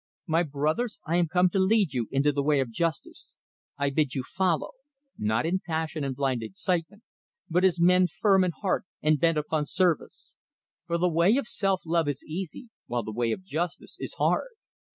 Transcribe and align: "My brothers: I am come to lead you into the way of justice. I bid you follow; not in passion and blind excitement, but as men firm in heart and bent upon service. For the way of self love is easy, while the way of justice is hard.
"My 0.25 0.41
brothers: 0.41 0.99
I 1.05 1.17
am 1.17 1.27
come 1.27 1.49
to 1.49 1.59
lead 1.59 1.93
you 1.93 2.07
into 2.09 2.31
the 2.31 2.41
way 2.41 2.59
of 2.59 2.71
justice. 2.71 3.35
I 3.77 3.91
bid 3.91 4.15
you 4.15 4.23
follow; 4.23 4.71
not 5.15 5.45
in 5.45 5.61
passion 5.63 6.03
and 6.03 6.15
blind 6.15 6.41
excitement, 6.41 7.03
but 7.51 7.63
as 7.63 7.79
men 7.79 8.07
firm 8.07 8.43
in 8.43 8.49
heart 8.63 8.85
and 9.03 9.19
bent 9.19 9.37
upon 9.37 9.67
service. 9.67 10.33
For 10.87 10.97
the 10.97 11.07
way 11.07 11.37
of 11.37 11.47
self 11.47 11.83
love 11.85 12.07
is 12.07 12.25
easy, 12.25 12.69
while 12.87 13.03
the 13.03 13.11
way 13.13 13.31
of 13.31 13.43
justice 13.43 13.97
is 13.99 14.15
hard. 14.15 14.53